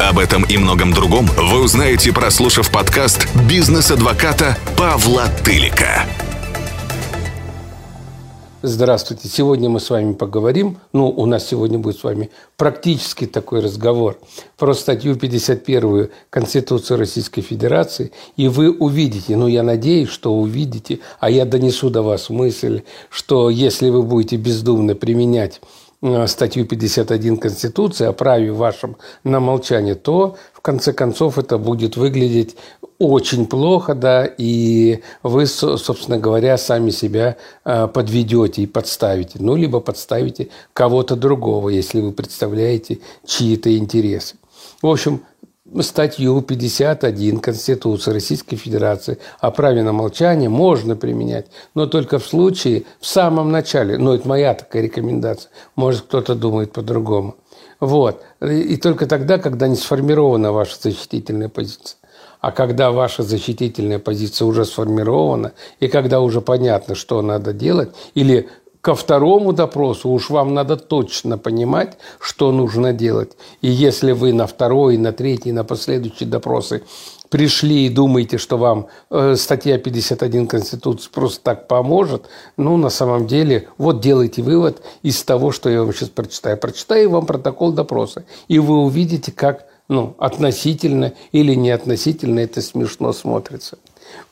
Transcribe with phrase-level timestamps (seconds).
[0.00, 6.06] Об этом и многом другом вы узнаете, прослушав подкаст бизнес-адвоката Павла Тылика.
[8.62, 9.28] Здравствуйте.
[9.28, 14.18] Сегодня мы с вами поговорим, ну, у нас сегодня будет с вами практически такой разговор
[14.56, 21.28] про статью 51 Конституции Российской Федерации, и вы увидите, ну, я надеюсь, что увидите, а
[21.28, 25.60] я донесу до вас мысль, что если вы будете бездумно применять
[26.26, 32.56] статью 51 Конституции о праве вашем на молчание, то в конце концов это будет выглядеть
[32.98, 39.80] очень плохо, да, и вы, собственно говоря, сами себя э, подведете и подставите, ну, либо
[39.80, 44.36] подставите кого-то другого, если вы представляете чьи-то интересы.
[44.82, 45.22] В общем,
[45.80, 52.84] статью 51 Конституции Российской Федерации о праве на молчание можно применять, но только в случае,
[53.00, 57.36] в самом начале, ну, это моя такая рекомендация, может, кто-то думает по-другому.
[57.80, 58.22] Вот.
[58.40, 61.96] И только тогда, когда не сформирована ваша защитительная позиция.
[62.40, 68.48] А когда ваша защитительная позиция уже сформирована, и когда уже понятно, что надо делать, или
[68.82, 73.30] ко второму допросу уж вам надо точно понимать, что нужно делать.
[73.62, 76.82] И если вы на второй, на третий, на последующие допросы
[77.30, 82.24] пришли и думаете, что вам э, статья 51 Конституции просто так поможет,
[82.56, 86.58] ну, на самом деле, вот делайте вывод из того, что я вам сейчас прочитаю.
[86.58, 93.12] Прочитаю вам протокол допроса, и вы увидите, как ну, относительно или не относительно это смешно
[93.12, 93.78] смотрится.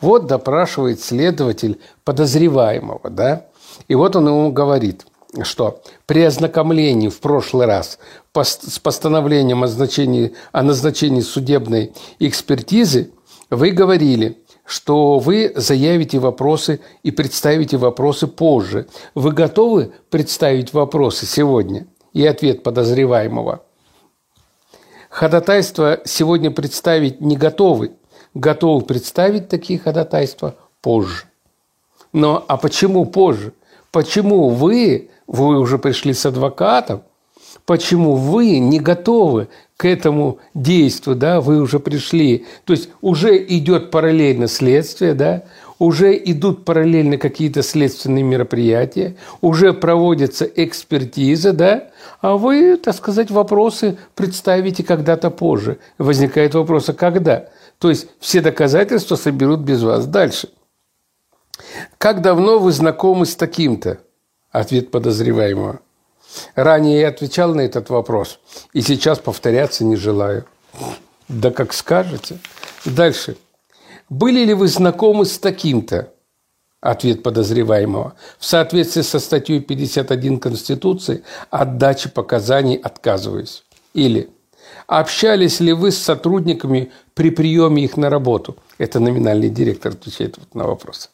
[0.01, 3.47] Вот допрашивает следователь подозреваемого, да,
[3.89, 5.07] и вот он ему говорит,
[5.43, 7.99] что при ознакомлении в прошлый раз
[8.35, 13.11] с постановлением о, значении, о назначении судебной экспертизы
[13.49, 18.87] вы говорили, что вы заявите вопросы и представите вопросы позже.
[19.15, 21.87] Вы готовы представить вопросы сегодня?
[22.13, 23.65] И ответ подозреваемого.
[25.09, 27.93] Ходатайство сегодня представить не готовы.
[28.35, 31.25] Готовы представить такие ходатайства позже.
[32.13, 33.53] Но а почему позже?
[33.93, 37.03] Почему вы, вы уже пришли с адвокатом,
[37.67, 43.91] почему вы не готовы к этому действию, да, вы уже пришли, то есть уже идет
[43.91, 45.45] параллельно следствие, да,
[45.79, 51.89] уже идут параллельно какие-то следственные мероприятия, уже проводится экспертиза, да,
[52.21, 55.79] а вы, так сказать, вопросы представите когда-то позже.
[55.97, 57.49] Возникает вопрос, а когда?
[57.79, 60.07] То есть все доказательства соберут без вас.
[60.07, 60.51] Дальше–
[61.99, 63.99] «Как давно вы знакомы с таким-то?»
[64.51, 65.81] Ответ подозреваемого.
[66.55, 68.41] Ранее я отвечал на этот вопрос,
[68.73, 70.45] и сейчас повторяться не желаю.
[71.29, 72.39] Да как скажете.
[72.85, 73.37] Дальше.
[74.09, 76.13] Были ли вы знакомы с таким-то?
[76.81, 78.15] Ответ подозреваемого.
[78.39, 83.65] В соответствии со статьей 51 Конституции от дачи показаний отказываюсь.
[83.93, 84.31] Или
[84.87, 88.57] общались ли вы с сотрудниками при приеме их на работу?
[88.79, 91.11] Это номинальный директор отвечает вот на вопрос.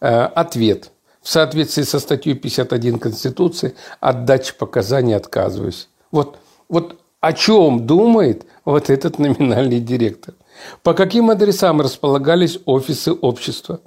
[0.00, 0.90] Э, ответ.
[1.22, 5.88] В соответствии со статьей 51 Конституции от дачи показаний отказываюсь.
[6.10, 6.38] Вот,
[6.68, 10.34] вот о чем думает вот этот номинальный директор?
[10.82, 13.80] По каким адресам располагались офисы общества?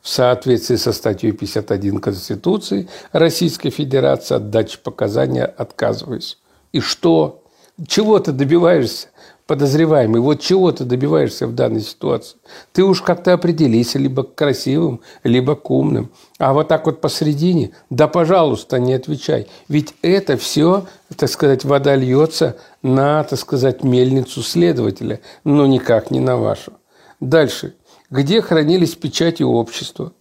[0.00, 6.38] В соответствии со статьей 51 Конституции Российской Федерации от показания отказываюсь.
[6.72, 7.42] И что?
[7.86, 9.08] Чего ты добиваешься?
[9.48, 12.36] Подозреваемый, вот чего ты добиваешься в данной ситуации?
[12.72, 16.10] Ты уж как-то определись либо к красивым, либо к умным.
[16.38, 19.48] А вот так вот посередине, да, пожалуйста, не отвечай.
[19.66, 20.84] Ведь это все,
[21.16, 26.74] так сказать, вода льется на, так сказать, мельницу следователя, но никак не на вашу.
[27.18, 27.74] Дальше.
[28.10, 30.12] Где хранились печати общества?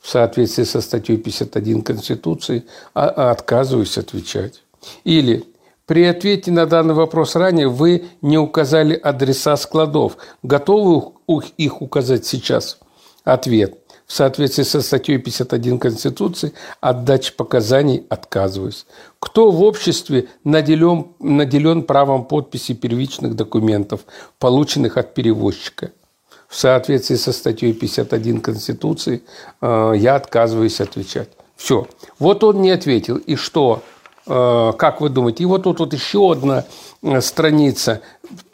[0.00, 2.64] В соответствии со статьей 51 Конституции
[2.94, 4.62] а, а отказываюсь отвечать.
[5.02, 5.44] Или
[5.88, 10.18] при ответе на данный вопрос ранее вы не указали адреса складов.
[10.42, 11.12] Готовы
[11.56, 12.78] их указать сейчас?
[13.24, 13.78] Ответ.
[14.06, 16.52] В соответствии со статьей 51 Конституции
[16.82, 18.84] от дачи показаний отказываюсь.
[19.18, 24.02] Кто в обществе наделен, наделен правом подписи первичных документов,
[24.38, 25.92] полученных от перевозчика?
[26.48, 29.22] В соответствии со статьей 51 Конституции
[29.62, 31.30] э, я отказываюсь отвечать.
[31.56, 31.86] Все.
[32.18, 33.16] Вот он не ответил.
[33.16, 33.82] И что?
[34.28, 35.44] Э, как вы думаете?
[35.44, 36.64] И вот тут вот еще одна
[37.02, 38.02] э, страница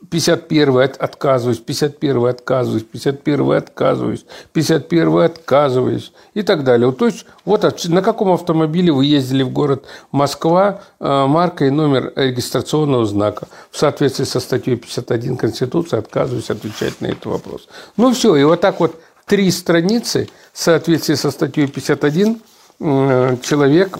[0.08, 6.92] 51 отказываюсь, 51 отказываюсь, 51 отказываюсь, 51 отказываюсь и так далее.
[6.92, 12.12] То есть вот на каком автомобиле вы ездили в город Москва, э, марка и номер
[12.14, 13.48] регистрационного знака.
[13.72, 17.68] В соответствии со статьей 51 Конституции отказываюсь отвечать на этот вопрос.
[17.96, 22.40] Ну все, и вот так вот три страницы в соответствии со статьей 51
[22.78, 23.98] человек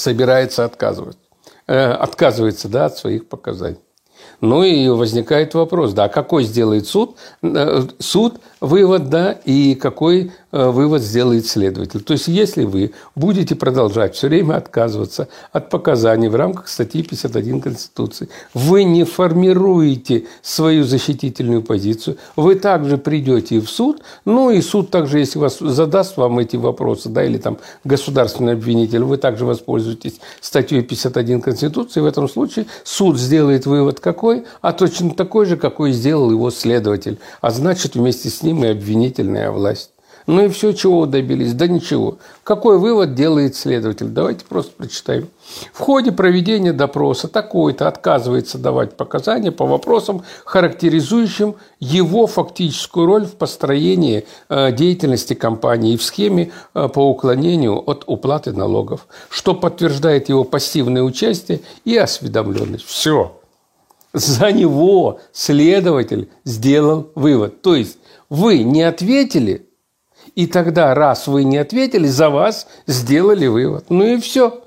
[0.00, 1.18] собирается отказывать.
[1.66, 3.78] Э, отказывается да, от своих показаний.
[4.40, 7.16] Ну и возникает вопрос, да, какой сделает суд?
[7.42, 12.00] Э, суд вывод, да, и какой вывод сделает следователь.
[12.00, 17.60] То есть, если вы будете продолжать все время отказываться от показаний в рамках статьи 51
[17.60, 24.90] Конституции, вы не формируете свою защитительную позицию, вы также придете в суд, ну и суд
[24.90, 30.20] также, если вас задаст вам эти вопросы, да, или там государственный обвинитель, вы также воспользуетесь
[30.40, 35.92] статьей 51 Конституции, в этом случае суд сделает вывод какой, а точно такой же, какой
[35.92, 37.18] сделал его следователь.
[37.40, 39.90] А значит, вместе с ним и обвинительная власть.
[40.26, 41.54] Ну и все, чего добились?
[41.54, 42.18] Да ничего.
[42.44, 44.08] Какой вывод делает следователь?
[44.08, 45.28] Давайте просто прочитаем.
[45.72, 53.36] В ходе проведения допроса такой-то отказывается давать показания по вопросам, характеризующим его фактическую роль в
[53.36, 60.28] построении э, деятельности компании и в схеме э, по уклонению от уплаты налогов, что подтверждает
[60.28, 62.84] его пассивное участие и осведомленность.
[62.86, 63.36] Все.
[64.12, 67.62] За него следователь сделал вывод.
[67.62, 69.66] То есть вы не ответили,
[70.34, 73.86] и тогда, раз вы не ответили, за вас сделали вывод.
[73.88, 74.62] Ну и все.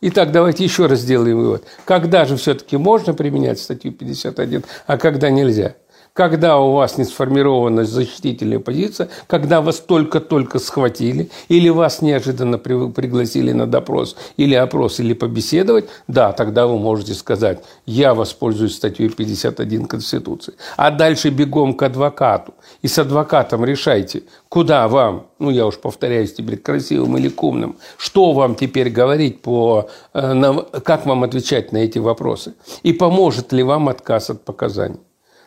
[0.00, 1.64] Итак, давайте еще раз сделаем вывод.
[1.84, 5.76] Когда же все-таки можно применять статью 51, а когда нельзя?
[6.12, 13.52] Когда у вас не сформирована защитительная позиция, когда вас только-только схватили, или вас неожиданно пригласили
[13.52, 19.86] на допрос или опрос, или побеседовать, да, тогда вы можете сказать, я воспользуюсь статьей 51
[19.86, 20.54] Конституции.
[20.76, 22.54] А дальше бегом к адвокату.
[22.82, 28.32] И с адвокатом решайте, куда вам, ну я уж повторяюсь теперь, красивым или умным, что
[28.32, 30.54] вам теперь говорить, по, э,
[30.84, 32.54] как вам отвечать на эти вопросы.
[32.82, 35.00] И поможет ли вам отказ от показаний.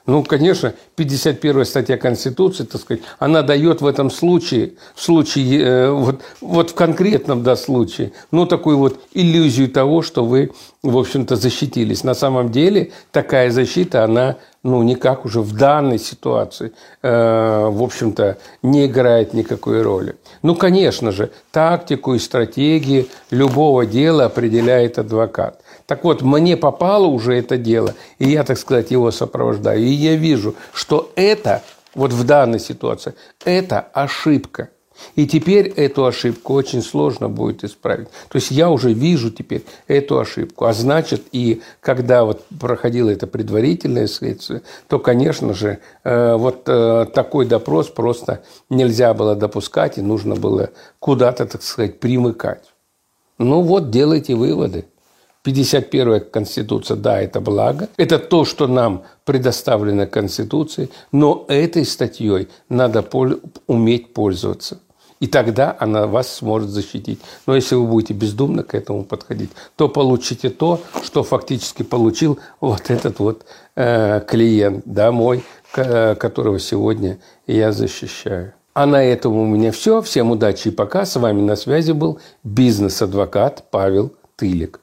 [0.06, 5.90] Ну, конечно, 51 статья Конституции, так сказать, она дает в этом случае, в случае, э,
[5.90, 10.52] вот, вот в конкретном да, случае, ну, такую вот иллюзию того, что вы,
[10.84, 12.04] в общем-то, защитились.
[12.04, 16.72] На самом деле такая защита, она, ну, никак уже в данной ситуации,
[17.04, 20.16] э, в общем-то, не играет никакой роли.
[20.42, 25.62] Ну, конечно же, тактику и стратегии любого дела определяет адвокат.
[25.86, 29.82] Так вот, мне попало уже это дело, и я, так сказать, его сопровождаю.
[29.82, 31.62] И я вижу, что это,
[31.94, 33.14] вот в данной ситуации,
[33.46, 34.70] это ошибка.
[35.16, 38.08] И теперь эту ошибку очень сложно будет исправить.
[38.30, 40.66] То есть я уже вижу теперь эту ошибку.
[40.66, 47.06] А значит, и когда вот проходило это предварительное следствие, то, конечно же, э, вот э,
[47.14, 52.64] такой допрос просто нельзя было допускать, и нужно было куда-то, так сказать, примыкать.
[53.38, 54.86] Ну вот, делайте выводы.
[55.46, 57.88] 51-я Конституция, да, это благо.
[57.98, 64.80] Это то, что нам предоставлено Конституцией, но этой статьей надо пол- уметь пользоваться.
[65.20, 67.20] И тогда она вас сможет защитить.
[67.48, 72.90] Но если вы будете бездумно к этому подходить, то получите то, что фактически получил вот
[72.90, 73.46] этот вот
[73.76, 78.54] э, клиент, да, мой, к- которого сегодня я защищаю.
[78.74, 80.02] А на этом у меня все.
[80.02, 81.06] Всем удачи и пока.
[81.06, 84.82] С вами на связи был бизнес-адвокат Павел Тылик.